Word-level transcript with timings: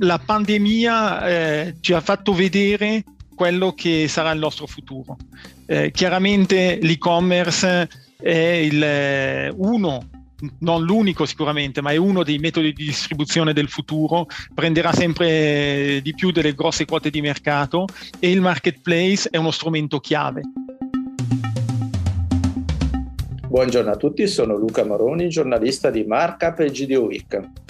la 0.00 0.18
pandemia 0.18 1.26
eh, 1.26 1.74
ci 1.80 1.92
ha 1.92 2.00
fatto 2.00 2.32
vedere 2.32 3.04
quello 3.34 3.72
che 3.72 4.06
sarà 4.08 4.30
il 4.32 4.38
nostro 4.38 4.66
futuro. 4.66 5.16
Eh, 5.66 5.90
chiaramente 5.90 6.78
l'e-commerce 6.80 7.88
è 8.20 8.30
il, 8.30 8.82
eh, 8.82 9.52
uno 9.56 10.08
non 10.60 10.84
l'unico 10.84 11.26
sicuramente, 11.26 11.80
ma 11.80 11.90
è 11.90 11.96
uno 11.96 12.22
dei 12.22 12.38
metodi 12.38 12.72
di 12.72 12.84
distribuzione 12.84 13.52
del 13.52 13.68
futuro, 13.68 14.26
prenderà 14.54 14.92
sempre 14.92 16.00
di 16.00 16.14
più 16.14 16.30
delle 16.30 16.54
grosse 16.54 16.84
quote 16.84 17.10
di 17.10 17.20
mercato 17.20 17.86
e 18.20 18.30
il 18.30 18.40
marketplace 18.40 19.28
è 19.30 19.36
uno 19.36 19.50
strumento 19.50 19.98
chiave. 19.98 20.42
Buongiorno 23.48 23.90
a 23.90 23.96
tutti, 23.96 24.28
sono 24.28 24.56
Luca 24.56 24.84
Moroni, 24.84 25.28
giornalista 25.28 25.90
di 25.90 26.04
Markup 26.04 26.60
e 26.60 26.70
GDO 26.70 27.00
Week. 27.00 27.66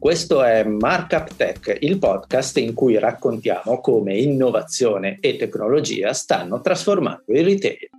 Questo 0.00 0.42
è 0.42 0.64
Markup 0.64 1.36
Tech, 1.36 1.76
il 1.80 1.98
podcast 1.98 2.56
in 2.56 2.72
cui 2.72 2.98
raccontiamo 2.98 3.82
come 3.82 4.16
innovazione 4.16 5.18
e 5.20 5.36
tecnologia 5.36 6.14
stanno 6.14 6.62
trasformando 6.62 7.24
il 7.26 7.44
retail. 7.44 7.90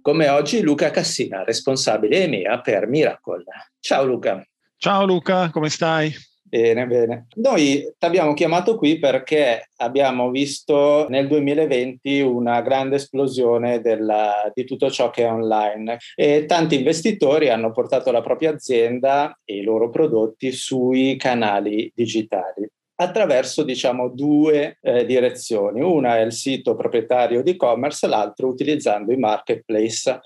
Come 0.00 0.28
oggi 0.28 0.60
Luca 0.60 0.92
Cassina, 0.92 1.42
responsabile 1.42 2.22
EMEA 2.22 2.60
per 2.60 2.86
Miracle. 2.86 3.42
Ciao 3.80 4.04
Luca. 4.04 4.46
Ciao 4.76 5.04
Luca, 5.04 5.50
come 5.50 5.70
stai? 5.70 6.14
Bene, 6.50 6.84
bene. 6.88 7.26
Noi 7.36 7.94
ti 7.96 8.04
abbiamo 8.04 8.34
chiamato 8.34 8.76
qui 8.76 8.98
perché 8.98 9.68
abbiamo 9.76 10.30
visto 10.30 11.06
nel 11.08 11.28
2020 11.28 12.22
una 12.22 12.60
grande 12.60 12.96
esplosione 12.96 13.80
della, 13.80 14.50
di 14.52 14.64
tutto 14.64 14.90
ciò 14.90 15.10
che 15.10 15.22
è 15.22 15.30
online 15.30 15.98
e 16.16 16.46
tanti 16.46 16.74
investitori 16.74 17.50
hanno 17.50 17.70
portato 17.70 18.10
la 18.10 18.20
propria 18.20 18.50
azienda 18.50 19.38
e 19.44 19.58
i 19.58 19.62
loro 19.62 19.90
prodotti 19.90 20.50
sui 20.50 21.14
canali 21.16 21.88
digitali 21.94 22.68
attraverso 22.96 23.62
diciamo 23.62 24.08
due 24.08 24.78
eh, 24.82 25.06
direzioni. 25.06 25.80
Una 25.80 26.16
è 26.16 26.22
il 26.22 26.32
sito 26.32 26.74
proprietario 26.74 27.44
di 27.44 27.50
e-commerce, 27.50 28.08
l'altro 28.08 28.48
utilizzando 28.48 29.12
i 29.12 29.16
marketplace 29.16 30.18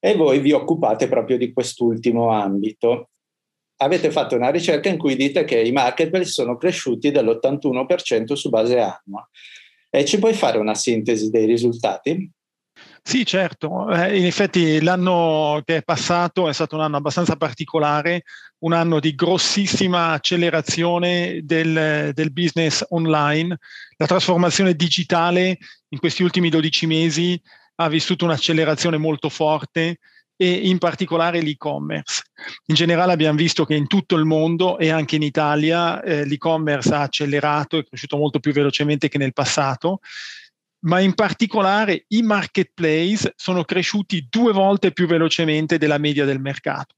e 0.00 0.14
voi 0.16 0.40
vi 0.40 0.50
occupate 0.50 1.06
proprio 1.06 1.38
di 1.38 1.52
quest'ultimo 1.52 2.30
ambito. 2.30 3.10
Avete 3.80 4.10
fatto 4.10 4.34
una 4.34 4.50
ricerca 4.50 4.88
in 4.88 4.98
cui 4.98 5.16
dite 5.16 5.44
che 5.44 5.60
i 5.60 5.72
marketplace 5.72 6.30
sono 6.30 6.56
cresciuti 6.56 7.10
dell'81% 7.10 8.32
su 8.32 8.48
base 8.48 8.78
annua. 8.78 9.28
E 9.90 10.04
ci 10.04 10.18
puoi 10.18 10.34
fare 10.34 10.58
una 10.58 10.74
sintesi 10.74 11.30
dei 11.30 11.46
risultati? 11.46 12.30
Sì, 13.02 13.24
certo. 13.24 13.90
Eh, 13.90 14.18
in 14.18 14.26
effetti 14.26 14.82
l'anno 14.82 15.62
che 15.64 15.76
è 15.76 15.82
passato 15.82 16.48
è 16.48 16.52
stato 16.52 16.74
un 16.74 16.82
anno 16.82 16.96
abbastanza 16.96 17.36
particolare, 17.36 18.24
un 18.58 18.72
anno 18.72 19.00
di 19.00 19.14
grossissima 19.14 20.10
accelerazione 20.10 21.40
del, 21.42 22.10
del 22.12 22.32
business 22.32 22.84
online. 22.90 23.56
La 23.96 24.06
trasformazione 24.06 24.74
digitale 24.74 25.56
in 25.88 25.98
questi 25.98 26.22
ultimi 26.22 26.50
12 26.50 26.86
mesi 26.86 27.40
ha 27.76 27.88
vissuto 27.88 28.24
un'accelerazione 28.24 28.98
molto 28.98 29.28
forte 29.28 30.00
e 30.40 30.50
in 30.50 30.78
particolare 30.78 31.42
l'e-commerce. 31.42 32.22
In 32.66 32.76
generale 32.76 33.12
abbiamo 33.12 33.36
visto 33.36 33.64
che 33.64 33.74
in 33.74 33.88
tutto 33.88 34.14
il 34.14 34.24
mondo 34.24 34.78
e 34.78 34.90
anche 34.90 35.16
in 35.16 35.22
Italia 35.22 36.00
eh, 36.00 36.24
l'e-commerce 36.24 36.94
ha 36.94 37.02
accelerato, 37.02 37.76
è 37.76 37.84
cresciuto 37.84 38.16
molto 38.16 38.38
più 38.38 38.52
velocemente 38.52 39.08
che 39.08 39.18
nel 39.18 39.32
passato 39.32 39.98
ma 40.80 41.00
in 41.00 41.14
particolare 41.14 42.04
i 42.08 42.22
marketplace 42.22 43.32
sono 43.36 43.64
cresciuti 43.64 44.28
due 44.30 44.52
volte 44.52 44.92
più 44.92 45.08
velocemente 45.08 45.76
della 45.76 45.98
media 45.98 46.24
del 46.24 46.40
mercato. 46.40 46.94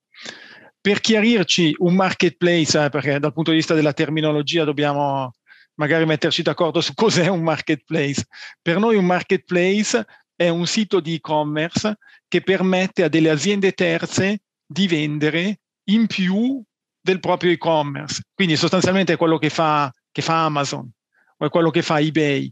Per 0.79 1.01
chiarirci 1.01 1.75
un 1.79 1.95
marketplace, 1.95 2.85
eh, 2.85 2.89
perché 2.91 3.19
dal 3.19 3.33
punto 3.33 3.51
di 3.51 3.57
vista 3.57 3.73
della 3.73 3.95
terminologia 3.95 4.65
dobbiamo 4.65 5.33
magari 5.75 6.05
metterci 6.05 6.43
d'accordo 6.43 6.83
su 6.83 6.93
cos'è 6.93 7.29
un 7.29 7.43
marketplace. 7.43 8.27
Per 8.61 8.79
noi 8.79 8.97
un 8.97 9.07
marketplace 9.07 10.05
è 10.41 10.49
un 10.49 10.67
sito 10.67 11.01
di 11.01 11.15
e-commerce 11.15 11.99
che 12.27 12.41
permette 12.41 13.03
a 13.03 13.09
delle 13.09 13.29
aziende 13.29 13.73
terze 13.73 14.41
di 14.65 14.87
vendere 14.87 15.61
in 15.91 16.07
più 16.07 16.63
del 17.01 17.21
proprio 17.21 17.51
e-commerce. 17.51 18.23
Quindi 18.33 18.57
sostanzialmente 18.57 19.13
è 19.13 19.17
quello 19.17 19.37
che 19.37 19.51
fa, 19.51 19.93
che 20.11 20.23
fa 20.23 20.45
Amazon 20.45 20.89
o 21.37 21.47
è 21.47 21.49
quello 21.51 21.71
che 21.71 21.83
fa 21.83 21.99
eBay 21.99 22.51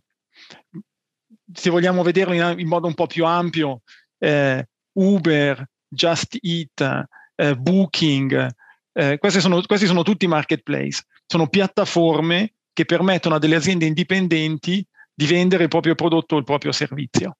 se 1.53 1.71
vogliamo 1.71 2.03
vederlo 2.03 2.35
in, 2.35 2.59
in 2.59 2.69
modo 2.69 2.87
un 2.87 2.95
po' 2.95 3.07
più 3.07 3.25
ampio, 3.25 3.83
eh, 4.19 4.67
Uber, 4.93 5.67
Just 5.89 6.37
Eat, 6.41 7.07
eh, 7.35 7.55
Booking, 7.57 8.51
eh, 8.93 9.19
sono, 9.29 9.63
questi 9.63 9.87
sono 9.87 10.03
tutti 10.03 10.27
marketplace, 10.27 11.05
sono 11.27 11.49
piattaforme 11.49 12.55
che 12.73 12.85
permettono 12.85 13.37
a 13.37 13.39
delle 13.39 13.57
aziende 13.57 13.87
indipendenti 13.87 14.85
di 15.15 15.27
vendere 15.27 15.65
il 15.65 15.69
proprio 15.69 15.95
prodotto 15.95 16.35
o 16.35 16.39
il 16.39 16.45
proprio 16.45 16.73
servizio. 16.73 17.37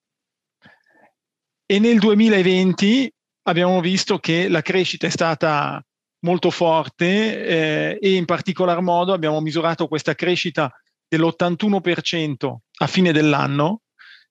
E 1.71 1.79
nel 1.79 1.99
2020 1.99 3.13
abbiamo 3.43 3.83
visto 3.83 4.19
che 4.19 4.49
la 4.49 4.63
crescita 4.63 5.07
è 5.07 5.11
stata 5.11 5.85
molto 6.21 6.51
forte 6.51 7.45
eh, 7.45 7.99
e 8.01 8.15
in 8.15 8.25
particolar 8.25 8.81
modo 8.81 9.13
abbiamo 9.13 9.39
misurato 9.43 9.87
questa 9.87 10.15
crescita 10.15 10.73
dell'81% 11.07 12.57
a 12.79 12.87
fine 12.87 13.13
dell'anno 13.13 13.83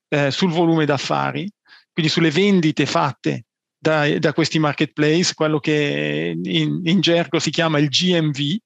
eh, 0.08 0.32
sul 0.32 0.50
volume 0.50 0.84
d'affari, 0.84 1.48
quindi 1.92 2.10
sulle 2.10 2.32
vendite 2.32 2.86
fatte 2.86 3.44
da, 3.78 4.18
da 4.18 4.32
questi 4.32 4.58
marketplace, 4.58 5.34
quello 5.34 5.60
che 5.60 6.36
in, 6.42 6.80
in, 6.82 7.00
gergo 7.00 7.38
si 7.38 7.50
chiama 7.50 7.78
il 7.78 7.86
GMV, 7.86 8.56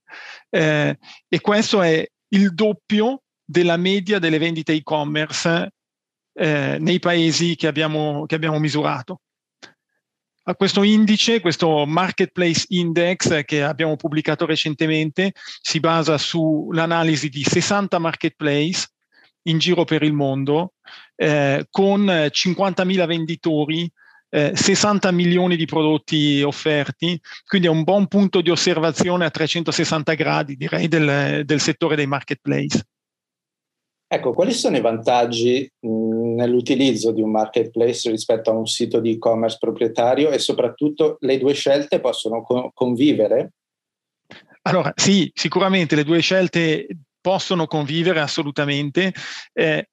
eh, 0.48 0.98
e 1.28 1.40
questo 1.42 1.82
è 1.82 2.06
il 2.28 2.54
doppio 2.54 3.20
della 3.44 3.76
media 3.76 4.18
delle 4.18 4.38
vendite 4.38 4.72
e-commerce 4.72 5.72
eh, 6.34 6.76
nei 6.80 6.98
paesi 6.98 7.56
che 7.56 7.66
abbiamo, 7.66 8.26
che 8.26 8.34
abbiamo 8.34 8.58
misurato. 8.58 9.20
A 10.44 10.56
questo 10.56 10.82
indice, 10.82 11.40
questo 11.40 11.86
Marketplace 11.86 12.64
Index 12.70 13.44
che 13.44 13.62
abbiamo 13.62 13.94
pubblicato 13.94 14.44
recentemente, 14.44 15.32
si 15.60 15.78
basa 15.78 16.18
sull'analisi 16.18 17.28
di 17.28 17.44
60 17.44 17.98
marketplace 18.00 18.88
in 19.42 19.58
giro 19.58 19.84
per 19.84 20.02
il 20.02 20.12
mondo 20.12 20.74
eh, 21.14 21.66
con 21.70 22.04
50.000 22.04 23.06
venditori, 23.06 23.90
eh, 24.30 24.52
60 24.54 25.12
milioni 25.12 25.56
di 25.56 25.66
prodotti 25.66 26.42
offerti, 26.42 27.20
quindi 27.46 27.68
è 27.68 27.70
un 27.70 27.84
buon 27.84 28.08
punto 28.08 28.40
di 28.40 28.50
osservazione 28.50 29.24
a 29.24 29.30
360 29.30 30.14
gradi, 30.14 30.56
direi, 30.56 30.88
del, 30.88 31.42
del 31.44 31.60
settore 31.60 31.94
dei 31.94 32.06
marketplace. 32.06 32.82
Ecco, 34.08 34.32
quali 34.32 34.52
sono 34.52 34.76
i 34.76 34.80
vantaggi 34.80 35.70
mh, 35.78 36.11
nell'utilizzo 36.42 37.12
di 37.12 37.22
un 37.22 37.30
marketplace 37.30 38.10
rispetto 38.10 38.50
a 38.50 38.54
un 38.54 38.66
sito 38.66 39.00
di 39.00 39.12
e-commerce 39.12 39.56
proprietario 39.58 40.30
e 40.30 40.38
soprattutto 40.38 41.16
le 41.20 41.38
due 41.38 41.52
scelte 41.54 42.00
possono 42.00 42.42
co- 42.42 42.70
convivere? 42.74 43.52
Allora, 44.62 44.92
sì, 44.94 45.30
sicuramente 45.34 45.96
le 45.96 46.04
due 46.04 46.20
scelte 46.20 46.86
possono 47.20 47.66
convivere 47.66 48.20
assolutamente. 48.20 49.12
Eh, 49.52 49.88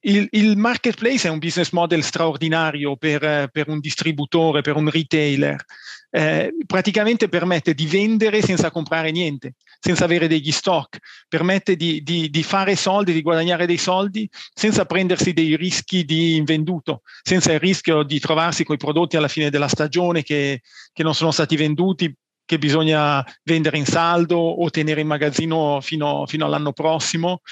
il, 0.00 0.26
il, 0.30 0.56
marketplace 0.56 1.26
è 1.26 1.30
un 1.30 1.38
business 1.38 1.70
model 1.70 2.02
straordinario 2.02 2.96
per, 2.96 3.48
per 3.50 3.68
un 3.68 3.80
distributore, 3.80 4.60
per 4.60 4.76
un 4.76 4.88
retailer. 4.88 5.62
Eh, 6.10 6.54
praticamente 6.66 7.28
permette 7.28 7.74
di 7.74 7.86
vendere 7.86 8.40
senza 8.40 8.70
comprare 8.70 9.10
niente, 9.10 9.54
senza 9.78 10.04
avere 10.04 10.26
degli 10.26 10.50
stock, 10.50 10.98
permette 11.28 11.76
di, 11.76 12.02
di, 12.02 12.30
di, 12.30 12.42
fare 12.42 12.76
soldi, 12.76 13.12
di 13.12 13.22
guadagnare 13.22 13.66
dei 13.66 13.78
soldi 13.78 14.28
senza 14.52 14.84
prendersi 14.84 15.32
dei 15.32 15.56
rischi 15.56 16.04
di 16.04 16.36
invenduto, 16.36 17.02
senza 17.22 17.52
il 17.52 17.60
rischio 17.60 18.02
di 18.02 18.18
trovarsi 18.18 18.64
con 18.64 18.74
i 18.74 18.78
prodotti 18.78 19.16
alla 19.16 19.28
fine 19.28 19.50
della 19.50 19.68
stagione 19.68 20.22
che, 20.22 20.62
che 20.92 21.02
non 21.02 21.14
sono 21.14 21.30
stati 21.30 21.56
venduti 21.56 22.12
che 22.44 22.58
bisogna 22.58 23.24
vendere 23.44 23.76
in 23.76 23.84
saldo 23.84 24.38
o 24.38 24.70
tenere 24.70 25.02
in 25.02 25.06
magazzino 25.06 25.80
fino, 25.82 26.24
fino 26.26 26.46
all'anno 26.46 26.72
prossimo 26.72 27.42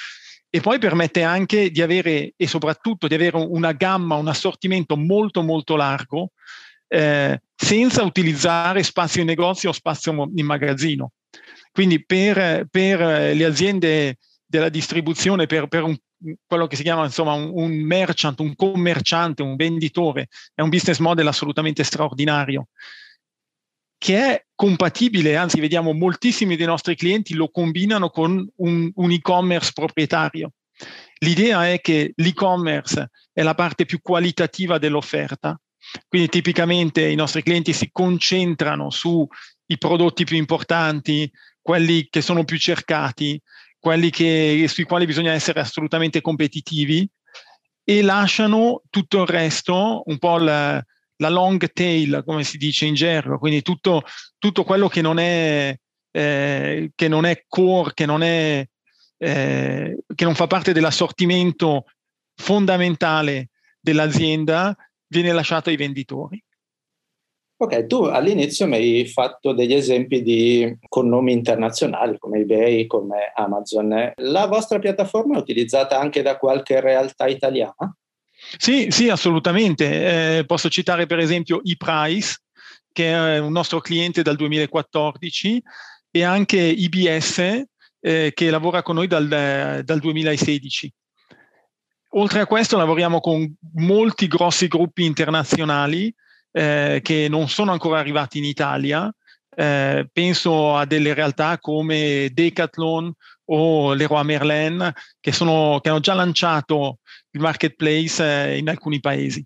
e 0.49 0.61
poi 0.61 0.79
permette 0.79 1.23
anche 1.23 1.71
di 1.71 1.83
avere 1.83 2.33
e 2.35 2.47
soprattutto 2.47 3.07
di 3.07 3.15
avere 3.15 3.37
una 3.37 3.73
gamma, 3.73 4.15
un 4.15 4.29
assortimento 4.29 4.97
molto 4.97 5.43
molto 5.43 5.77
largo 5.77 6.31
eh, 6.89 7.41
senza 7.55 8.03
utilizzare 8.05 8.83
spazio 8.83 9.21
in 9.21 9.27
negozio 9.27 9.71
o 9.71 9.73
spazio 9.73 10.31
in 10.35 10.47
magazzino. 10.47 11.13
Quindi 11.77 12.03
per, 12.03 12.67
per 12.71 13.35
le 13.35 13.45
aziende 13.45 14.17
della 14.47 14.71
distribuzione, 14.71 15.45
per, 15.45 15.67
per 15.67 15.83
un, 15.83 15.95
quello 16.47 16.67
che 16.67 16.75
si 16.75 16.83
chiama 16.83 17.05
insomma 17.05 17.35
un, 17.35 17.51
un, 17.53 17.71
merchant, 17.83 18.41
un 18.41 18.55
commerciante, 18.55 19.43
un 19.43 19.57
venditore, 19.57 20.29
è 20.55 20.63
un 20.63 20.71
business 20.71 21.01
model 21.01 21.27
assolutamente 21.27 21.85
straordinario 21.85 22.69
che 23.99 24.17
è 24.17 24.47
compatibile, 24.55 25.37
anzi 25.37 25.61
vediamo 25.61 25.93
moltissimi 25.93 26.57
dei 26.57 26.65
nostri 26.65 26.97
clienti 26.97 27.35
lo 27.35 27.51
combinano 27.51 28.09
con 28.09 28.49
un, 28.57 28.91
un 28.95 29.11
e-commerce 29.11 29.73
proprietario. 29.75 30.53
L'idea 31.19 31.71
è 31.71 31.83
che 31.83 32.15
l'e-commerce 32.17 33.11
è 33.35 33.43
la 33.43 33.55
parte 33.55 33.85
più 33.85 34.01
qualitativa 34.01 34.79
dell'offerta, 34.79 35.61
quindi 36.09 36.31
tipicamente 36.31 37.07
i 37.07 37.17
nostri 37.17 37.43
clienti 37.43 37.75
si 37.75 37.91
concentrano 37.93 38.89
sui 38.89 39.27
prodotti 39.79 40.25
più 40.25 40.37
importanti, 40.37 41.31
quelli 41.67 42.07
che 42.09 42.23
sono 42.23 42.45
più 42.45 42.59
cercati, 42.59 43.43
quelli 43.77 44.09
che, 44.11 44.67
sui 44.69 44.85
quali 44.85 45.05
bisogna 45.05 45.33
essere 45.33 45.59
assolutamente 45.59 46.21
competitivi 46.21 47.09
e 47.83 48.03
lasciano 48.03 48.83
tutto 48.89 49.23
il 49.23 49.27
resto, 49.27 50.05
un 50.07 50.17
po' 50.19 50.39
la, 50.39 50.81
la 51.17 51.29
long 51.29 51.73
tail, 51.73 52.23
come 52.25 52.45
si 52.45 52.57
dice 52.57 52.87
in 52.87 52.95
gergo, 52.95 53.39
quindi 53.39 53.63
tutto, 53.63 54.05
tutto 54.39 54.63
quello 54.63 54.87
che 54.87 55.03
non 55.03 55.19
è, 55.19 55.77
eh, 56.13 56.93
che 56.95 57.09
non 57.09 57.25
è 57.25 57.45
core, 57.49 57.95
che 57.95 58.07
non, 58.07 58.23
è, 58.23 58.65
eh, 59.19 59.99
che 60.15 60.25
non 60.25 60.37
fa 60.37 60.47
parte 60.47 60.73
dell'assortimento 60.73 61.87
fondamentale 62.37 63.49
dell'azienda, 63.81 64.73
viene 65.09 65.33
lasciato 65.33 65.71
ai 65.71 65.77
venditori. 65.77 66.41
Ok, 67.59 67.87
tu 67.87 68.03
all'inizio 68.03 68.67
mi 68.67 68.77
hai 68.77 69.07
fatto 69.07 69.55
degli 69.55 69.73
esempi 69.73 70.21
di 70.21 70.77
connomi 70.89 71.33
internazionali 71.33 72.19
come 72.19 72.41
eBay, 72.41 72.87
come 72.87 73.33
Amazon. 73.35 74.13
La 74.17 74.47
vostra 74.47 74.79
piattaforma 74.79 75.37
è 75.37 75.41
utilizzata 75.41 75.99
anche 75.99 76.21
da 76.21 76.37
qualche 76.37 76.83
realtà 76.83 77.27
italiana? 77.29 77.97
Sì, 78.59 78.89
sì, 78.91 79.09
assolutamente. 79.09 80.39
Eh, 80.39 80.45
posso 80.45 80.69
citare 80.69 81.07
per 81.07 81.19
esempio 81.19 81.63
ePrice, 81.65 82.41
che 82.93 83.11
è 83.11 83.39
un 83.39 83.53
nostro 83.53 83.81
cliente 83.81 84.21
dal 84.21 84.37
2014, 84.37 85.63
e 86.11 86.23
anche 86.23 86.61
IBS, 86.61 87.63
eh, 88.01 88.33
che 88.35 88.51
lavora 88.51 88.83
con 88.83 88.97
noi 88.97 89.07
dal, 89.07 89.83
dal 89.83 89.99
2016. 89.99 90.93
Oltre 92.11 92.41
a 92.41 92.47
questo 92.47 92.77
lavoriamo 92.77 93.21
con 93.21 93.51
molti 93.77 94.27
grossi 94.27 94.69
gruppi 94.69 95.07
internazionali 95.07 96.15
eh, 96.57 97.01
che 97.03 97.27
non 97.29 97.51
sono 97.51 97.73
ancora 97.73 97.99
arrivati 97.99 98.39
in 98.39 98.45
Italia. 98.45 99.15
Eh, 99.55 100.09
penso 100.11 100.75
a 100.75 100.87
delle 100.87 101.13
realtà 101.13 101.59
come 101.59 102.31
Decathlon 102.33 103.13
o 103.47 103.93
Leroy 103.93 104.25
Merlin 104.25 104.93
che, 105.21 105.33
sono, 105.33 105.79
che 105.83 105.91
hanno 105.91 106.01
già 106.01 106.15
lanciato 106.15 106.99
il 107.33 107.41
marketplace 107.41 108.25
eh, 108.25 108.57
in 108.57 108.71
alcuni 108.71 109.01
paesi. 109.01 109.45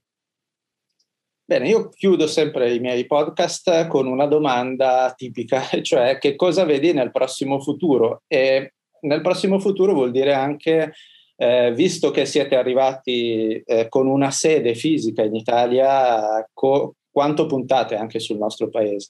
Bene, 1.44 1.68
io 1.68 1.88
chiudo 1.88 2.28
sempre 2.28 2.72
i 2.72 2.78
miei 2.78 3.04
podcast 3.06 3.88
con 3.88 4.06
una 4.06 4.26
domanda 4.26 5.12
tipica, 5.16 5.62
cioè 5.82 6.16
che 6.18 6.36
cosa 6.36 6.64
vedi 6.64 6.92
nel 6.92 7.10
prossimo 7.10 7.60
futuro? 7.60 8.22
E 8.28 8.74
nel 9.00 9.20
prossimo 9.20 9.58
futuro 9.58 9.94
vuol 9.94 10.12
dire 10.12 10.32
anche 10.32 10.92
eh, 11.36 11.72
visto 11.72 12.10
che 12.10 12.26
siete 12.26 12.54
arrivati 12.54 13.62
eh, 13.64 13.88
con 13.88 14.06
una 14.06 14.30
sede 14.30 14.74
fisica 14.74 15.22
in 15.22 15.34
Italia, 15.34 16.46
co- 16.52 16.96
quanto 17.10 17.46
puntate 17.46 17.96
anche 17.96 18.18
sul 18.18 18.38
nostro 18.38 18.68
paese? 18.68 19.08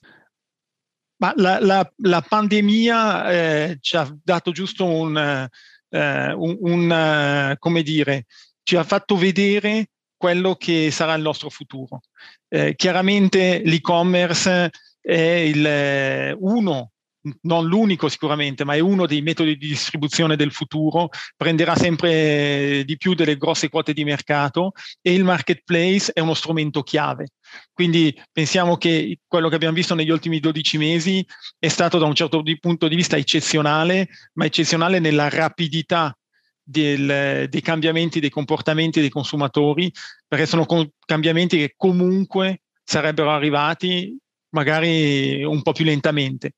Ma 1.17 1.33
la, 1.35 1.59
la, 1.59 1.93
la 1.97 2.21
pandemia 2.21 3.31
eh, 3.31 3.77
ci 3.79 3.95
ha 3.95 4.11
dato 4.23 4.51
giusto 4.51 4.85
un, 4.85 5.47
eh, 5.89 6.33
un, 6.33 6.57
un 6.59 7.51
uh, 7.51 7.57
come 7.59 7.83
dire, 7.83 8.25
ci 8.63 8.75
ha 8.75 8.83
fatto 8.83 9.15
vedere 9.15 9.89
quello 10.17 10.55
che 10.55 10.89
sarà 10.91 11.13
il 11.13 11.21
nostro 11.21 11.49
futuro. 11.49 12.01
Eh, 12.47 12.75
chiaramente 12.75 13.61
l'e-commerce 13.63 14.69
è 14.99 15.13
il, 15.13 15.65
eh, 15.65 16.35
uno 16.39 16.91
non 17.41 17.65
l'unico 17.65 18.09
sicuramente, 18.09 18.63
ma 18.63 18.75
è 18.75 18.79
uno 18.79 19.05
dei 19.05 19.21
metodi 19.21 19.57
di 19.57 19.67
distribuzione 19.67 20.35
del 20.35 20.51
futuro, 20.51 21.09
prenderà 21.35 21.75
sempre 21.75 22.83
di 22.85 22.97
più 22.97 23.13
delle 23.13 23.37
grosse 23.37 23.69
quote 23.69 23.93
di 23.93 24.03
mercato 24.03 24.71
e 25.01 25.13
il 25.13 25.23
marketplace 25.23 26.11
è 26.13 26.19
uno 26.19 26.33
strumento 26.33 26.81
chiave. 26.83 27.29
Quindi 27.73 28.17
pensiamo 28.31 28.77
che 28.77 29.19
quello 29.27 29.49
che 29.49 29.55
abbiamo 29.55 29.75
visto 29.75 29.95
negli 29.95 30.09
ultimi 30.09 30.39
12 30.39 30.77
mesi 30.77 31.25
è 31.59 31.67
stato 31.67 31.97
da 31.97 32.05
un 32.05 32.15
certo 32.15 32.41
punto 32.59 32.87
di 32.87 32.95
vista 32.95 33.17
eccezionale, 33.17 34.07
ma 34.33 34.45
eccezionale 34.45 34.99
nella 34.99 35.29
rapidità 35.29 36.15
del, 36.63 37.47
dei 37.49 37.61
cambiamenti 37.61 38.19
dei 38.19 38.29
comportamenti 38.29 38.99
dei 38.99 39.09
consumatori, 39.09 39.91
perché 40.27 40.45
sono 40.45 40.65
cambiamenti 41.05 41.57
che 41.57 41.73
comunque 41.75 42.61
sarebbero 42.83 43.31
arrivati 43.31 44.17
magari 44.51 45.43
un 45.43 45.61
po' 45.61 45.71
più 45.71 45.85
lentamente. 45.85 46.55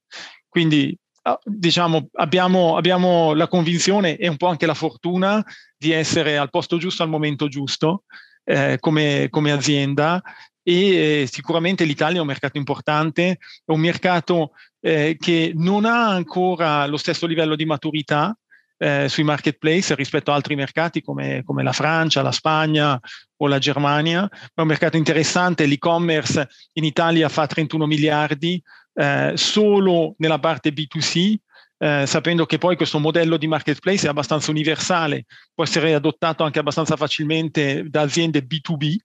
Quindi 0.53 0.95
ah, 1.23 1.39
diciamo, 1.43 2.09
abbiamo, 2.13 2.77
abbiamo, 2.77 3.33
la 3.33 3.47
convinzione 3.47 4.17
e 4.17 4.27
un 4.27 4.37
po' 4.37 4.45
anche 4.45 4.67
la 4.67 4.75
fortuna 4.75 5.43
di 5.75 5.91
essere 5.91 6.37
al 6.37 6.51
posto 6.51 6.77
giusto 6.77 7.01
al 7.01 7.09
momento 7.09 7.47
giusto 7.47 8.03
eh, 8.43 8.77
come, 8.79 9.29
come, 9.31 9.51
azienda. 9.51 10.21
E 10.61 11.21
eh, 11.21 11.27
sicuramente 11.27 11.85
l'Italia 11.85 12.19
è 12.19 12.21
un 12.21 12.27
mercato 12.27 12.59
importante, 12.59 13.39
è 13.65 13.71
un 13.71 13.79
mercato 13.79 14.51
eh, 14.79 15.17
che 15.19 15.53
non 15.55 15.85
ha 15.85 16.09
ancora 16.09 16.85
lo 16.85 16.97
stesso 16.97 17.25
livello 17.25 17.55
di 17.55 17.65
maturità 17.65 18.37
eh, 18.77 19.09
sui 19.09 19.23
marketplace 19.23 19.95
rispetto 19.95 20.31
a 20.31 20.35
altri 20.35 20.53
mercati 20.53 21.01
come, 21.01 21.41
come, 21.43 21.63
la 21.63 21.71
Francia, 21.71 22.21
la 22.21 22.31
Spagna 22.31 22.99
o 23.37 23.47
la 23.47 23.57
Germania, 23.57 24.19
ma 24.21 24.27
è 24.53 24.61
un 24.61 24.67
mercato 24.67 24.97
interessante, 24.97 25.65
l'e-commerce 25.65 26.47
in 26.73 26.83
Italia 26.83 27.27
fa 27.27 27.47
31 27.47 27.87
miliardi, 27.87 28.61
eh, 28.93 29.33
solo 29.35 30.15
nella 30.17 30.39
parte 30.39 30.71
B2C, 30.71 31.35
eh, 31.77 32.05
sapendo 32.05 32.45
che 32.45 32.57
poi 32.57 32.75
questo 32.75 32.99
modello 32.99 33.37
di 33.37 33.47
marketplace 33.47 34.05
è 34.05 34.09
abbastanza 34.09 34.51
universale, 34.51 35.25
può 35.53 35.63
essere 35.63 35.93
adottato 35.93 36.43
anche 36.43 36.59
abbastanza 36.59 36.95
facilmente 36.95 37.89
da 37.89 38.01
aziende 38.01 38.45
B2B 38.45 38.95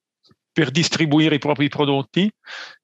per 0.52 0.70
distribuire 0.70 1.36
i 1.36 1.40
propri 1.40 1.68
prodotti. 1.68 2.30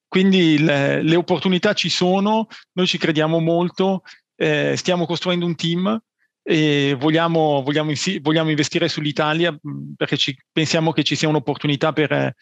Quindi 0.06 0.58
le, 0.58 1.02
le 1.02 1.16
opportunità 1.16 1.72
ci 1.72 1.88
sono, 1.88 2.46
noi 2.72 2.86
ci 2.86 2.98
crediamo 2.98 3.40
molto, 3.40 4.02
eh, 4.36 4.74
stiamo 4.76 5.06
costruendo 5.06 5.46
un 5.46 5.54
team 5.54 6.00
e 6.42 6.96
vogliamo, 6.98 7.62
vogliamo, 7.62 7.92
vogliamo 8.20 8.50
investire 8.50 8.88
sull'Italia 8.88 9.56
perché 9.96 10.16
ci, 10.16 10.36
pensiamo 10.52 10.92
che 10.92 11.02
ci 11.02 11.16
sia 11.16 11.28
un'opportunità 11.28 11.92
per 11.92 12.12
eh, 12.12 12.34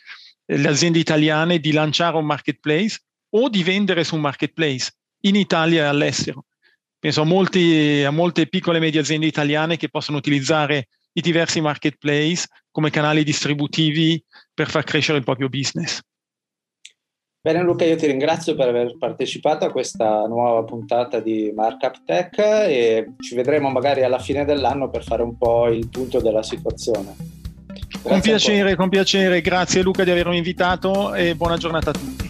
le 0.45 0.69
aziende 0.69 0.99
italiane 0.99 1.61
di 1.61 1.73
lanciare 1.73 2.17
un 2.17 2.27
marketplace 2.27 3.01
o 3.35 3.49
di 3.49 3.63
vendere 3.63 4.05
su 4.05 4.15
un 4.15 4.21
marketplace 4.23 4.93
in 5.23 5.37
Italia 5.37 5.85
e 5.85 5.87
all'estero. 5.87 6.47
Penso 6.99 7.23
a, 7.23 7.25
molti, 7.25 8.03
a 8.05 8.11
molte 8.11 8.47
piccole 8.47 8.79
e 8.79 8.81
medie 8.81 9.01
aziende 9.01 9.27
italiane 9.27 9.77
che 9.77 9.89
possono 9.89 10.19
utilizzare 10.19 10.89
i 11.15 11.21
diversi 11.21 11.61
marketplace 11.61 12.47
come 12.71 12.91
canali 12.91 13.25
distributivi 13.25 14.23
per 14.55 14.69
far 14.69 14.85
crescere 14.85 15.19
il 15.19 15.25
proprio 15.25 15.49
business. 15.49 16.01
Bene 17.41 17.61
Luca, 17.63 17.85
io 17.85 17.97
ti 17.97 18.07
ringrazio 18.07 18.55
per 18.55 18.69
aver 18.69 18.97
partecipato 18.97 19.65
a 19.65 19.73
questa 19.73 20.27
nuova 20.29 20.63
puntata 20.63 21.19
di 21.19 21.51
Markup 21.53 22.05
Tech 22.05 22.39
e 22.39 23.15
ci 23.19 23.35
vedremo 23.35 23.69
magari 23.69 24.05
alla 24.05 24.21
fine 24.21 24.45
dell'anno 24.45 24.89
per 24.89 25.03
fare 25.03 25.25
un 25.25 25.37
po' 25.37 25.67
il 25.67 25.89
punto 25.89 26.21
della 26.21 26.45
situazione. 26.45 27.17
Grazie 27.67 28.01
con 28.01 28.21
piacere, 28.21 28.77
con 28.77 28.89
piacere. 28.89 29.41
Grazie 29.41 29.83
Luca 29.83 30.05
di 30.05 30.13
avermi 30.13 30.37
invitato 30.37 31.15
e 31.15 31.35
buona 31.35 31.57
giornata 31.57 31.91
a 31.91 31.93
tutti. 31.93 32.22